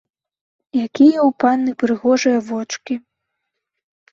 [0.83, 2.93] Якія ў панны прыгожыя вочкі.